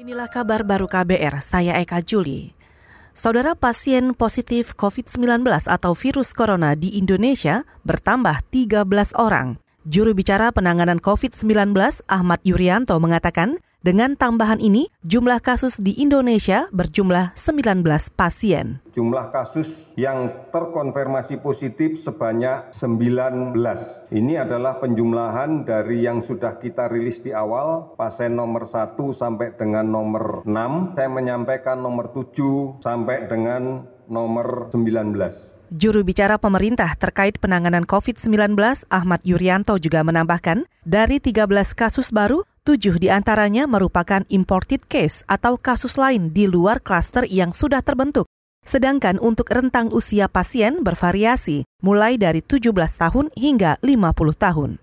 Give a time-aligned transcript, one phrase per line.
[0.00, 2.56] Inilah kabar baru KBR, saya Eka Juli.
[3.12, 8.88] Saudara pasien positif COVID-19 atau virus corona di Indonesia bertambah 13
[9.20, 9.60] orang.
[9.88, 11.72] Juru bicara penanganan COVID-19
[12.04, 17.80] Ahmad Yuryanto mengatakan, dengan tambahan ini, jumlah kasus di Indonesia berjumlah 19
[18.12, 18.84] pasien.
[18.92, 23.56] Jumlah kasus yang terkonfirmasi positif sebanyak 19.
[24.12, 29.88] Ini adalah penjumlahan dari yang sudah kita rilis di awal, pasien nomor 1 sampai dengan
[29.88, 30.92] nomor 6.
[30.92, 35.49] Saya menyampaikan nomor 7 sampai dengan nomor 19.
[35.70, 38.58] Juru bicara pemerintah terkait penanganan COVID-19
[38.90, 41.46] Ahmad Yuryanto juga menambahkan, dari 13
[41.78, 47.54] kasus baru, tujuh di antaranya merupakan imported case atau kasus lain di luar klaster yang
[47.54, 48.26] sudah terbentuk.
[48.66, 54.10] Sedangkan untuk rentang usia pasien bervariasi, mulai dari 17 tahun hingga 50
[54.42, 54.82] tahun.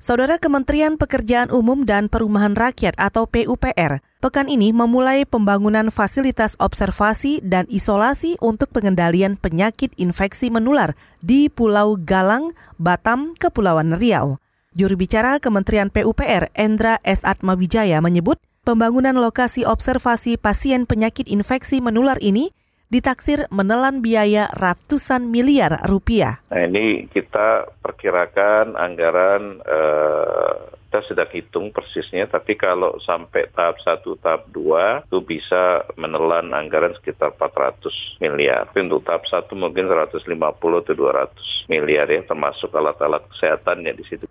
[0.00, 7.44] Saudara Kementerian Pekerjaan Umum dan Perumahan Rakyat atau PUPR pekan ini memulai pembangunan fasilitas observasi
[7.44, 14.40] dan isolasi untuk pengendalian penyakit infeksi menular di Pulau Galang, Batam, Kepulauan Riau.
[14.72, 17.20] Juru bicara Kementerian PUPR Endra S.
[17.20, 22.56] Atmawijaya menyebut pembangunan lokasi observasi pasien penyakit infeksi menular ini
[22.90, 26.42] ditaksir menelan biaya ratusan miliar rupiah.
[26.50, 30.54] Nah ini kita perkirakan anggaran eh,
[30.90, 36.90] kita sudah hitung persisnya, tapi kalau sampai tahap satu, tahap dua itu bisa menelan anggaran
[36.98, 38.66] sekitar 400 miliar.
[38.66, 44.26] Tapi untuk tahap satu mungkin 150 atau 200 miliar ya, termasuk alat-alat kesehatannya di situ.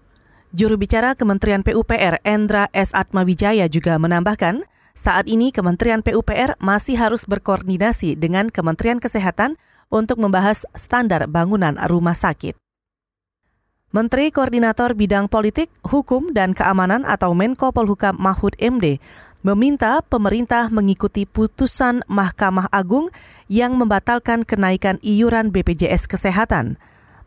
[0.51, 2.91] Juru bicara Kementerian PUPR Endra S.
[2.91, 4.67] Atmawijaya juga menambahkan,
[4.99, 9.55] saat ini Kementerian PUPR masih harus berkoordinasi dengan Kementerian Kesehatan
[9.87, 12.59] untuk membahas standar bangunan rumah sakit.
[13.89, 19.01] Menteri Koordinator Bidang Politik, Hukum, dan Keamanan atau Menko Polhukam Mahfud MD
[19.41, 23.09] meminta pemerintah mengikuti putusan Mahkamah Agung
[23.49, 26.77] yang membatalkan kenaikan iuran BPJS Kesehatan.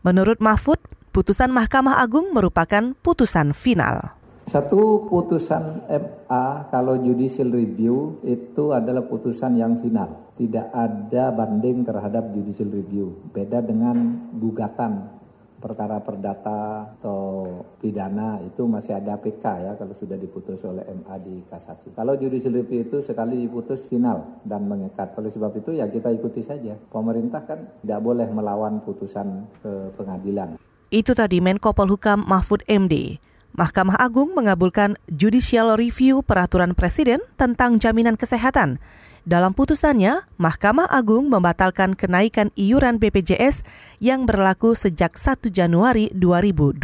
[0.07, 0.79] Menurut Mahfud,
[1.11, 4.22] putusan Mahkamah Agung merupakan putusan final.
[4.43, 10.35] Satu putusan MA kalau judicial review itu adalah putusan yang final.
[10.35, 13.13] Tidak ada banding terhadap judicial review.
[13.31, 13.95] Beda dengan
[14.35, 15.21] gugatan
[15.63, 17.47] perkara perdata atau
[17.79, 21.95] pidana itu masih ada PK ya kalau sudah diputus oleh MA di kasasi.
[21.95, 25.15] Kalau judicial review itu sekali diputus final dan mengikat.
[25.15, 26.75] Oleh sebab itu ya kita ikuti saja.
[26.91, 30.59] Pemerintah kan tidak boleh melawan putusan ke pengadilan.
[30.91, 33.17] Itu tadi Menko Polhukam Mahfud MD.
[33.53, 38.81] Mahkamah Agung mengabulkan judicial review peraturan presiden tentang jaminan kesehatan.
[39.29, 43.61] Dalam putusannya, Mahkamah Agung membatalkan kenaikan iuran BPJS
[44.01, 46.81] yang berlaku sejak 1 Januari 2020.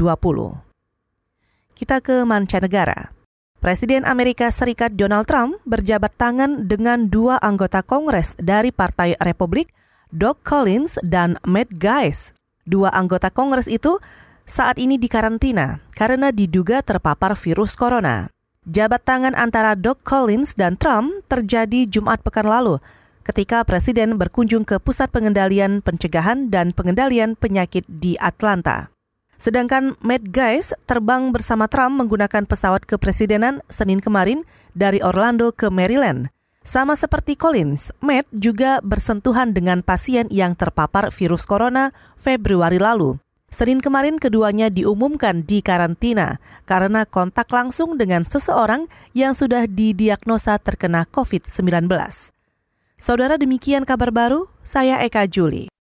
[1.73, 3.17] Kita ke mancanegara.
[3.59, 9.73] Presiden Amerika Serikat Donald Trump berjabat tangan dengan dua anggota Kongres dari Partai Republik,
[10.13, 12.31] Doug Collins dan Matt Gaetz.
[12.69, 13.97] Dua anggota Kongres itu
[14.49, 18.33] saat ini dikarantina karena diduga terpapar virus corona.
[18.65, 22.81] Jabat tangan antara Doug Collins dan Trump terjadi Jumat pekan lalu
[23.21, 28.89] ketika Presiden berkunjung ke Pusat Pengendalian Pencegahan dan Pengendalian Penyakit di Atlanta.
[29.37, 34.43] Sedangkan Matt Gaetz terbang bersama Trump menggunakan pesawat kepresidenan Senin kemarin
[34.73, 36.33] dari Orlando ke Maryland.
[36.59, 43.15] Sama seperti Collins, Matt juga bersentuhan dengan pasien yang terpapar virus corona Februari lalu.
[43.49, 51.05] Senin kemarin keduanya diumumkan di karantina karena kontak langsung dengan seseorang yang sudah didiagnosa terkena
[51.09, 51.89] COVID-19.
[52.99, 55.69] Saudara demikian kabar baru, saya Eka Juli.